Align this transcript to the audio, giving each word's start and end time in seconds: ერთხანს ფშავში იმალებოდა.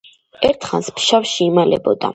ერთხანს 0.49 0.91
ფშავში 0.99 1.39
იმალებოდა. 1.51 2.09